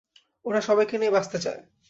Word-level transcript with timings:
ওরা 0.45 0.61
সবাইকে 0.61 0.95
নিয়ে 0.97 1.15
বাঁচতে 1.15 1.37
চায়। 1.39 1.61